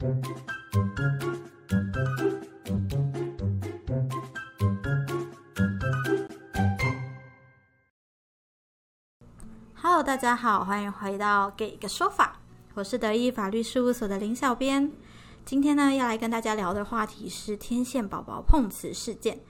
[0.00, 0.14] Hello，
[10.00, 12.38] 大家好，欢迎回到给个说法，
[12.74, 14.92] 我是德意法律事务所的林小编。
[15.44, 19.40] 今天呢，要来跟大家聊的话题是天线宝宝碰瓷事件。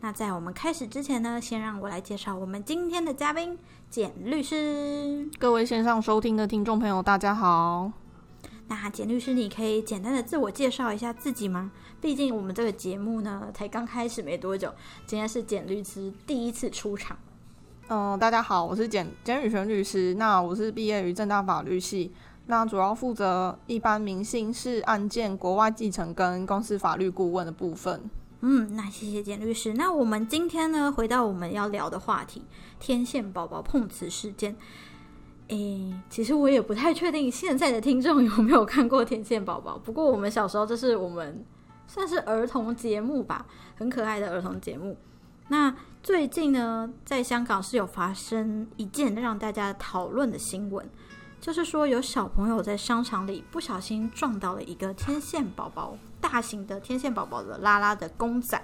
[0.00, 3.58] 那在我们开始之前呢，先让我来介绍我们今天的嘉宾
[3.88, 5.30] 简律师。
[5.38, 7.90] 各位线上收听的听众朋友，大家好。
[8.66, 11.70] 那简律师，你可以简单的自我介绍一下自己吗？
[12.00, 14.72] 毕竟我们这个节目呢，才刚开始没多久，
[15.06, 17.16] 今天是简律师第一次出场。
[17.88, 20.14] 嗯，大家好，我是简简宇璇律师。
[20.14, 22.12] 那我是毕业于正大法律系，
[22.46, 28.08] 那主要负责一般民刑事案件、国外继承跟公司法律顾问的部分。
[28.40, 29.74] 嗯，那谢谢简律师。
[29.74, 32.42] 那我们今天呢，回到我们要聊的话题——
[32.80, 34.56] 天线宝宝碰瓷事件。
[35.48, 39.76] 诶，其实我也不太确定现在的听众有没有看过天线宝宝。
[39.76, 41.44] 不过我们小时候，这是我们
[41.86, 44.96] 算是儿童节目吧，很可爱的儿童节目。
[45.48, 50.88] 那最近呢，在香港是有发生一件让大家讨论的新闻，
[51.40, 58.58] 就是说有小朋友在商场里不小心撞到了一个天线宝宝，大型的天线宝宝的拉拉的公仔，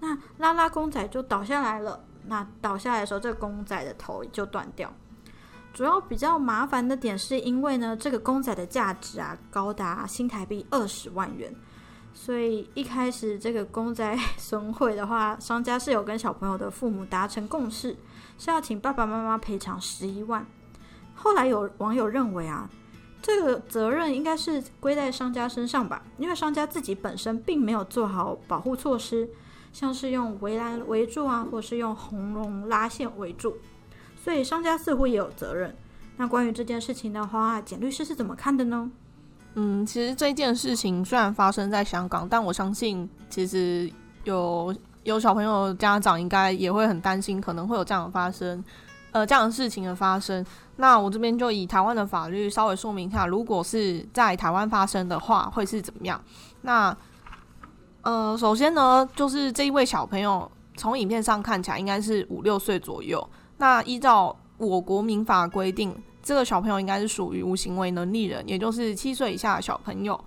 [0.00, 2.04] 那拉拉公仔就倒下来了。
[2.26, 4.92] 那倒下来的时候，这个公仔的头就断掉。
[5.74, 11.52] 主要比较麻烦的点是因为呢，这个公仔的价值啊高达新台币二十万元。
[12.12, 17.96] 所以一开始这个公仔损毁的话，商家是有跟小朋友的父母达成共识，
[18.38, 20.46] 是要请爸爸妈妈赔偿十一万。
[21.12, 22.70] 后来有网友认为啊，
[23.20, 29.28] 这个责任应该是归在商家身上吧，因为商家自己本身并没有做好保护措施，
[29.72, 33.56] 像是用围栏围住啊，或是用红龙拉线围住，
[34.24, 35.76] 所以商家似乎也有责任。
[36.16, 38.90] 那关于这件事情的话，简律师是怎么看的呢？
[39.52, 43.90] 嗯，其实这件事情虽然发生在香港，但我相信其实
[44.24, 48.64] 有有小朋友家长应该也会很担心，可能会有这样的发生，
[49.10, 50.42] 呃，这样的事情的发生。
[50.76, 56.18] 那我这边就以台湾的法律稍微说明一下，如果是在台湾发生的话，会是怎么样？
[56.62, 56.96] 那
[58.00, 63.28] 呃，首先呢，就是这一位小朋友从影片上看起来应该是五六岁左右。
[63.58, 65.94] 那依照我国民法规定。
[66.22, 70.18] 这个小朋友应该是属于无行为能力人，也就是七岁以下的小朋友。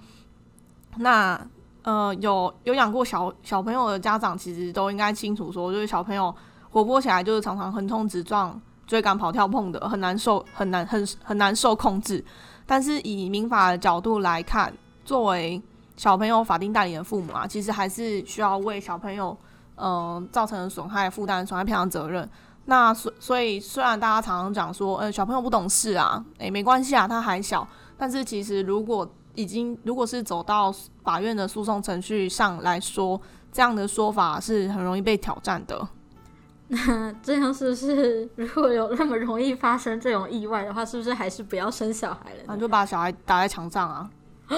[0.98, 1.44] 那
[1.82, 6.32] 呃，有有养过小小朋友的家长，其实都应该清楚，说就是小朋友
[6.70, 12.24] 活泼起来，就是常常横冲直撞、追赶、跑跳、碰的，很难受，很难很很难受控制。
[12.68, 14.72] 但是以民法的角度来看，
[15.04, 15.60] 作为
[15.96, 19.36] 小朋友法定代理人父母啊，其实还是需要为小朋友
[19.78, 22.30] 嗯造成的损害负担损害赔偿责任。
[22.70, 27.66] 那所所以，虽然大家常常讲说，呃，小朋友不懂事啊，诶，没关系啊，他还小。
[27.98, 30.70] 但是其实，如果已经如果是走到
[31.02, 33.20] 法院的诉讼程序上来说，
[33.54, 35.88] 这样的说法是很容易被挑战的。
[36.68, 42.44] 那这样是不是，如果有那么容易发生这种意外的话，是不是还是不要生小孩了？
[42.48, 44.10] 那就把小孩打在墙上啊？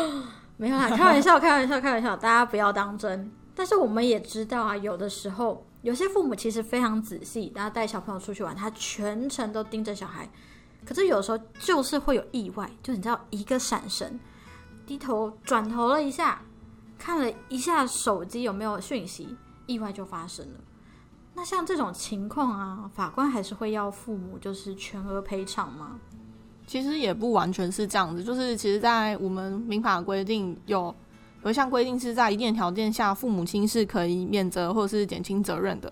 [0.57, 3.31] 没有啦，开玩笑，开玩笑，开玩笑，大家不要当真。
[3.53, 5.63] 但是我们也知道啊，有的时候。
[5.81, 10.29] 有些父母其实非常仔细，然后带小朋友出去玩，他全程都盯着小孩。
[10.85, 14.19] 可是有时候就是会有意外，就你知道，一个闪神，
[14.85, 16.41] 低头转头了一下，
[16.97, 20.59] 看了一下手机有没有讯息，意外就发生了。
[21.33, 25.97] 那像这种情况啊，法官还是会要父母就是全额赔偿吗？
[26.67, 30.93] 其实也不完全是这样子，就是其实，在我们民法规定有。
[31.43, 35.91] 有一项规定是在一定条件下，父母亲是可以免责或者是减轻责任的。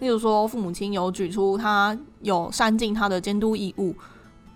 [0.00, 3.94] 例如说，父母亲有举出他有善尽他的监督义务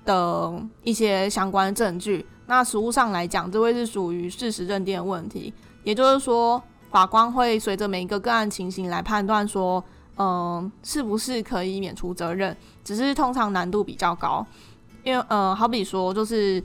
[0.04, 5.52] 的一些相关证据，那实务上来讲，这会是属于事实认定的问题。
[5.84, 6.60] 也就是说，
[6.90, 9.82] 法官会随着每一个个案情形来判断说，
[10.16, 12.56] 嗯，是不是可以免除责任。
[12.84, 14.44] 只是通常难度比较高，
[15.04, 16.62] 因为呃，好比说就是。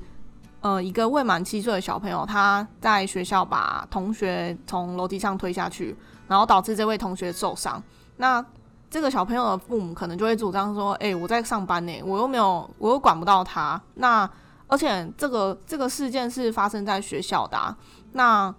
[0.62, 5.96] 呃，一个未满七岁的小朋友，他在学校把同学从楼梯上推下去，
[6.28, 7.82] 然后导致这位同学受伤。
[8.18, 8.44] 那
[8.90, 13.80] 这个小朋友的父母可能就会主张说：“哎，我在上班呢，我又没有，我又管不到他。
[13.96, 14.28] 那
[14.68, 17.76] 而且这个这个事件是发生在学校的，
[18.14, 18.54] 那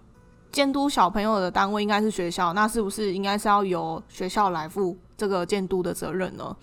[0.52, 6.56] 监督小朋友的单位应该是学校，那是不是应该是要由学校来负这个监督的责任呢？”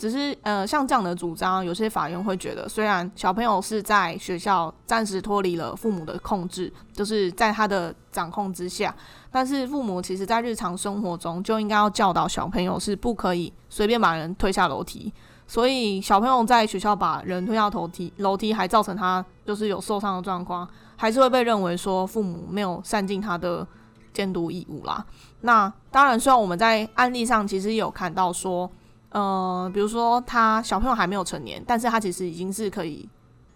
[0.00, 8.94] 只是呃，像这样的主张，有些法院会觉得，虽然小朋友是在学校暂时脱离了父母的控制，就是在他的掌控之下，
[9.30, 15.12] 但是父母其实在日常生活中就应该要教导小朋友是不可以随便把人推下楼梯。
[15.46, 23.66] 所以小朋友在学校把人推下楼梯，楼梯还造成他就是有受伤的状况，还是会被认为说父母没有善尽他的
[24.14, 25.04] 监督义务啦。
[25.42, 28.70] 那当然，虽然我们在案例上其实有看到说，
[29.10, 33.08] 呃，比如说他小朋友还没有成年，但是他其实已经是可以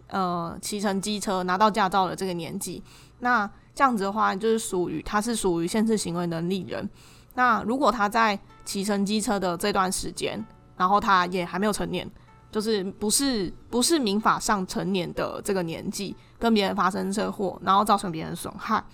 [0.09, 2.83] 呃骑乘机车拿到驾照的这个年纪。
[3.21, 6.89] 那这样子的话，就是属于他是属于限制行为能力人。
[7.35, 10.45] 那如果他在骑乘机车的这段时间，
[10.77, 12.09] 然后他也还没有成年，
[12.51, 18.85] 就是不是不是民法上成年的这个年纪，跟别人发生车祸，然后造成别人损害，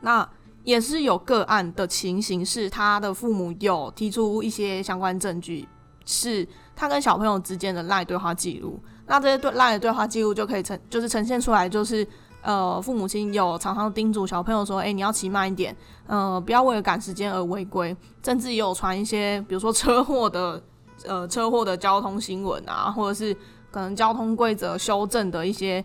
[0.00, 0.28] 那
[0.64, 5.68] 也是有个案的情形，是他的父母有提出一些相关证据，
[6.04, 12.06] 是他跟小朋友之间的赖对话记录，那这些对赖的对话记录就可以呈，就是呈现出来，就是
[12.42, 15.76] 呃父母亲有常常叮嘱小朋友说，哎，你要骑慢一点。
[16.06, 20.62] 呃，不要为了赶时间而违规，甚至也有传一些，比如说车祸的，
[21.06, 23.34] 呃，车祸的交通新闻啊，或者是
[23.70, 25.82] 可能交通规则修正的一些，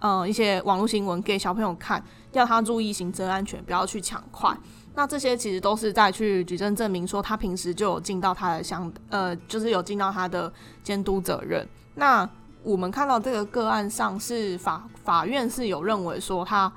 [0.00, 2.02] 嗯，一些网络新闻给小朋友看，
[2.32, 4.56] 要他注意行车安全，不要去抢快。
[4.94, 10.52] 那这些其实都是在去举证证明说他平时就有尽到他的相，呃，就是有尽到他的
[10.82, 11.66] 监督责任。
[11.94, 12.28] 那
[12.62, 16.72] 我们看到这个个案上是法法院是有认为说他。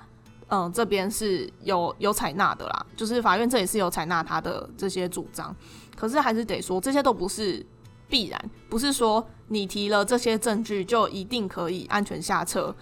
[0.53, 5.55] 嗯，这边是有有采纳的啦，就是法院这里是有采纳他的这些主张，
[5.95, 7.65] 可是还是得说，这些都不是
[8.09, 12.75] 必然，不是说你提了这些证据就一定可以安全下车，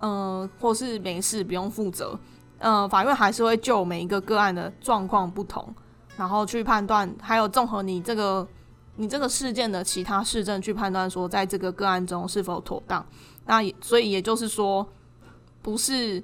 [0.00, 2.18] 嗯，或是没事不用负责，
[2.58, 5.74] 嗯，法院还是会就每一个个案的状况不同，
[6.16, 8.46] 然后去判断，还有综合你这个
[8.96, 13.04] 你这个事件的其他事证去判断说，在这个个案中是否妥当，
[13.46, 14.86] 那也所以也就是说，
[15.62, 16.22] 不是。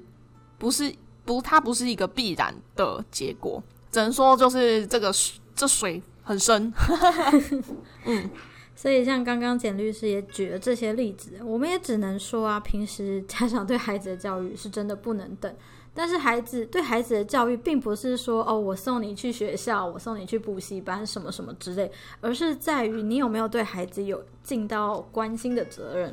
[0.56, 0.94] 不是
[1.26, 5.12] 不，它不是一个必然的结果，只能说就是这个
[5.54, 6.72] 这水很深。
[8.06, 8.30] 嗯，
[8.74, 15.54] 所以像刚刚简律师也举了这些例子，我们也只能说啊，平时家长对孩子的教育是真的不能等。
[15.96, 21.88] 但是孩子对孩子的教育，并不是说哦，我送你去学校，我送你去补习班，什么什么之类，
[22.20, 26.12] 而是在于你有没有对孩子有尽到关心的责任。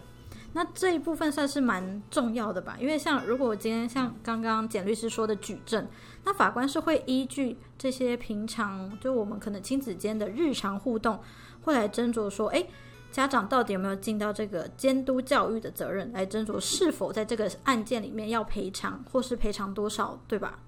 [0.53, 5.87] 那这一部分算是蛮重要的吧，因为像如果我今天像刚刚简律师说的举证，
[6.25, 11.19] 那法官是会依据这些平常就我们可能亲子间的日常互动，
[11.61, 12.67] 会来斟酌说，诶，
[13.11, 20.59] 家长到底有没有尽到这个监督教育的责任，来斟酌是否在这个案件里面要赔偿或是赔偿多少，对吧？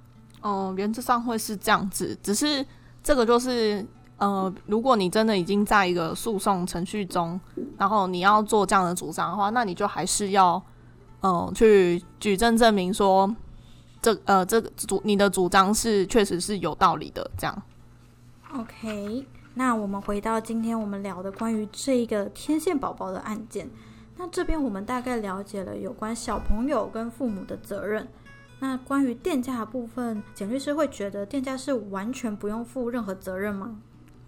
[0.41, 2.65] 哦，原则上会是这样子，只是
[3.03, 3.85] 这个就是。
[4.17, 7.37] 呃，如果你真的已经在一个诉讼程序中，
[7.77, 10.63] 然后你要做这样的主张的话，那你就还是要，
[11.19, 13.35] 呃，去举证证明说，
[14.01, 17.29] 这呃这个主你的主张是确实是有道理的。
[17.37, 17.63] 这样
[18.55, 19.25] ，OK。
[19.55, 23.69] 那我们回到今天我们聊的关于这个天线宝宝的案件，
[24.17, 28.07] 那这边我们大概了解了有关小朋友跟父母的责任。
[28.59, 33.75] 那关于店家的部分，简律师会觉得店家是完全不用负任何责任吗？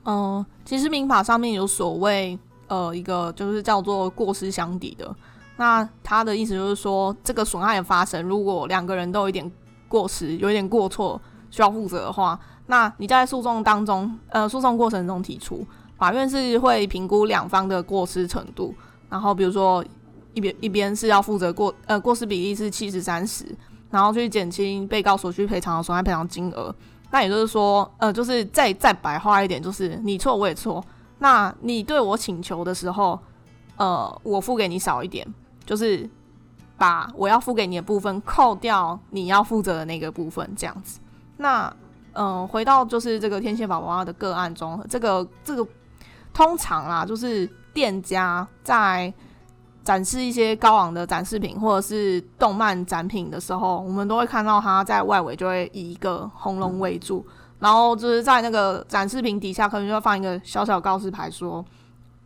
[0.04, 2.38] 嗯，其实民法上面有所谓，
[2.68, 5.16] 呃，一个就是叫做过失相抵的。
[5.58, 9.50] 那他的意思就是说，这个损害的发生，如果两个人都有一点
[9.88, 11.20] 过失，有一点过错
[11.50, 15.66] 需要负责的话，那你在诉讼当中，呃，诉讼过程中提出，
[15.98, 18.74] 法院是会评估两方的过失程度，
[19.10, 19.84] 然后比如说
[20.34, 23.46] 一边一边是要负责过，呃，过失比例是七十三十，
[23.92, 26.74] 然后去减轻被告所需赔偿的损害赔偿金额。
[27.12, 30.84] 那也就是说，呃，就是再再白话一点，就是你错我也错。
[31.20, 33.18] 那你对我请求的时候，
[33.78, 35.26] 呃，我付给你少一点，
[35.66, 36.10] 就是
[36.78, 41.00] 把我要付给你的部分扣掉你要负责的那个部分，这样子。
[41.38, 41.74] 那，
[42.16, 45.68] 嗯，回到就是这个天线宝宝的个案中，这个这个
[46.34, 49.14] 通常啦，就是店家在。
[49.84, 57.24] 展示一些高昂的展示品或者是动漫展品的时候，我们都会看到它在外围就会以一个红龙围住，
[57.60, 61.64] 然后就是在那个展示品底下可能就会放一个小小告示牌，说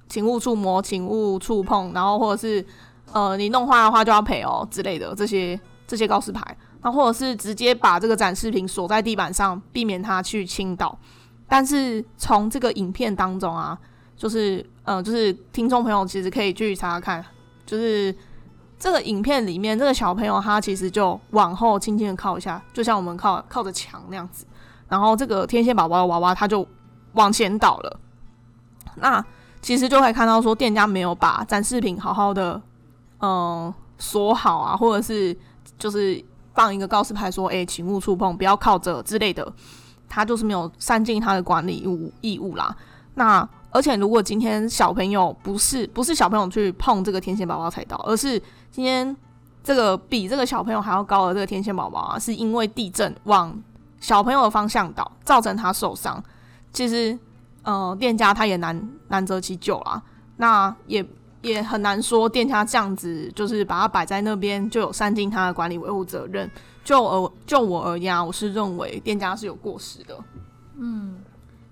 [0.07, 2.65] 请勿触摸，请勿触碰，然后或者是
[3.11, 6.41] 呃你弄坏的话就要赔哦之类的这些这些告示牌，
[6.81, 10.97] 那或者是直接把这个展示品锁在地板上，避免它去倾倒。
[11.47, 13.77] 但是从这个影片当中啊，
[14.15, 17.25] 就是呃就是听众朋友其实可以去查查看。
[17.65, 18.15] 就是
[18.79, 24.45] 这个影片里面，这个小朋友他其实就往后轻轻的靠一下，就像我们靠靠着墙那样子。
[24.87, 26.67] 然后这个天线宝宝的娃娃他就
[27.13, 27.99] 往前倒了。
[28.95, 29.23] 那
[29.61, 32.61] 其实就可以看到说，店家没有把展示品好好的
[33.19, 35.37] 嗯锁好啊，或者是
[35.77, 36.23] 就是
[36.59, 39.49] 放一个告示牌说，哎，请勿触碰，不要靠着之类的。
[40.09, 42.75] 他就是没有善尽他的管理义务义务啦。
[43.13, 48.37] 那而且如果今天小朋友不是不是小朋友去碰这个天线宝宝踩到，而是
[48.69, 49.15] 今天
[49.63, 53.57] 这个比这个小朋友还要高的这个天线宝宝啊，是因为地震往
[54.01, 56.21] 小朋友的方向倒，造成他受伤，
[56.73, 57.17] 其实
[57.63, 60.01] 呃店家他也难难择其咎啦。
[60.35, 61.05] 那也
[61.41, 66.49] 也很难说店家这样子就是把它摆在那边就有善尽他的管理维护责任。
[66.83, 70.17] 就而就我而言，我是认为店家是有过失的。
[70.75, 71.19] 嗯，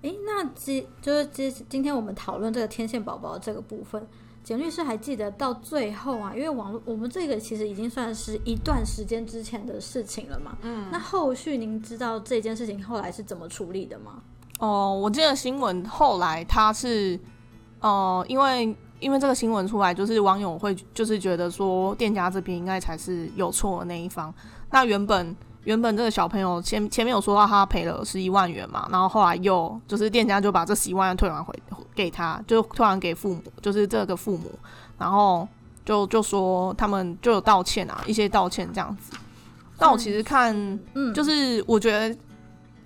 [0.02, 4.06] 诶，那今就是今今天我们讨论这个天线宝宝这个部分，
[4.44, 10.56] 简律师还记得到最后啊，因为网络我们这个其实已经算是一段时间之前的事情了嘛。
[10.62, 14.22] 嗯，那后续您知道这件事情后来是怎么处理的吗？
[14.60, 17.18] 哦，我记得新闻后来他是，
[17.80, 24.32] 呃，因为因为这个新闻出来，就是网友会就是觉得说店家这边应该才是有错的那一方。
[24.70, 31.54] 那原本原本这个小朋友前前面有说到他赔了十一万元嘛，然后后来又就是店家就把这十一万元退还回
[31.94, 34.50] 给他，就退还给父母，就是这个父母，
[34.98, 35.46] 然后
[35.84, 39.16] 就就说他们就有道歉啊，一些道歉这样子。
[39.76, 40.52] 但我其实看，
[40.94, 42.16] 嗯，就是我觉得，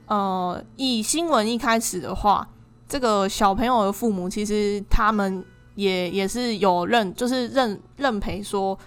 [0.06, 2.46] 呃，以新闻一开始的话，
[2.86, 5.42] 这个小朋友的父母其实他们
[5.74, 8.78] 也也是有认，就是认认赔说。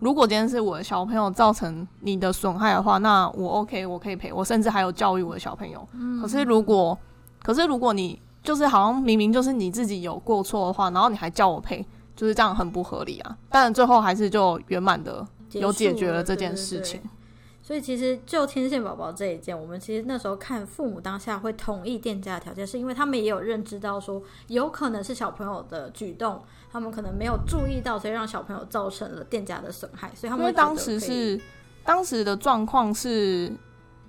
[0.00, 5.88] 如果今天是我的小朋友造成你的损害的话，那我 OK，我可以赔，我甚至还有教育我的小朋友。
[6.20, 6.98] 可是如果，
[7.42, 13.38] 可是如果你就是好像明明就是你自己有过错的话，然后你还叫我赔，就是这样很不合理啊。
[13.48, 17.00] 但最后还是就圆满的有解决了这件事情。
[17.66, 30.10] 所以其实就天线宝宝这一件，我们其实那时候看父母当下会同意店家的条件，是因为他们也有认知到说，有可能是小朋友的举动，他们可能没有注意到，所以让小朋友造成了店家的损害。
[30.14, 31.40] 所以他们因为当时是
[31.82, 33.50] 当时的状况是，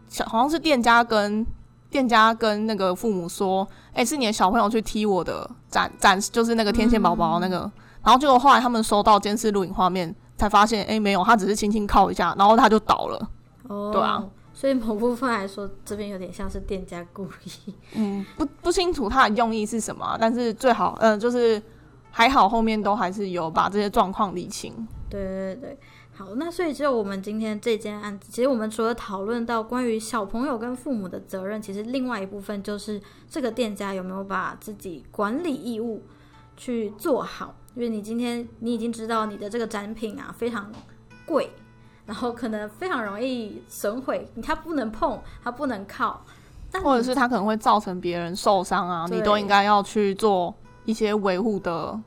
[0.09, 1.45] 小好像是店家跟
[1.89, 7.59] 店家跟那个父母说，哎，是你的小朋友去踢我的展展，就是那个天线宝宝那个，
[8.03, 13.29] 然后结果后来他们收到监视录影画面，才发现，哎，没有，他只是轻轻靠一下，然后他就倒了。
[13.67, 17.73] 哦，对啊，所以某部分来说，这边有点像是店家故意。
[17.93, 21.61] 嗯，不不清楚他的用意是什么，但是最好，嗯，就是
[22.11, 24.73] 还好后面都还是有把这些状况理清。
[25.09, 25.77] 对对对，
[26.13, 36.03] 好，那所以只有我们今天这件案子，其实我们除了讨论到关于小朋友跟父母的责任，其实另外一部分就是这个店家有没有把自己管理义务
[36.57, 40.71] 去做好，因为你今天你已经知道你的这个展品啊非常
[41.25, 41.49] 贵。
[42.05, 46.23] 然后可能非常容易损毁，它不能碰，它不能靠，
[46.83, 50.53] 或者是它可能会造成别人受伤啊，你都应该要去做
[50.85, 51.99] 一些维护的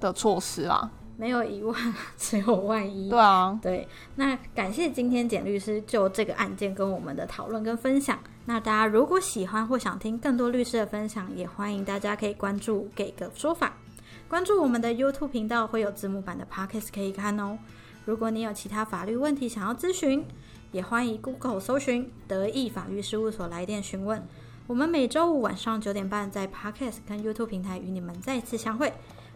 [0.00, 0.90] 的措施啦。
[1.16, 1.74] 没有一万，
[2.18, 3.08] 只有万一。
[3.08, 3.86] 对啊，对。
[4.16, 8.18] 那感谢今天简律师就这个案件跟我们的讨论跟分享。
[8.46, 13.72] 那大家如果喜欢或想听更多律师的分享，也欢迎大家可以关注给个说法，
[14.28, 17.56] 关注我们的 YouTube 频道会有字幕版的 Podcast 可以看哦。
[18.04, 20.24] 如果你有其他法律问题想要咨询，
[20.72, 24.26] 也欢迎 Google 搜寻德意法律事务所来电询问。
[24.66, 28.92] 我们每周五晚上九点半在 Podcast 跟 YouTube 平台与你们再次相会。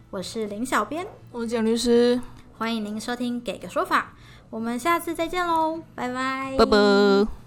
[0.09, 2.19] 我是林小编，我是蒋律师，
[2.57, 4.13] 欢迎您收听《给个说法》，
[4.49, 7.38] 我们下次再见喽，拜拜，拜拜。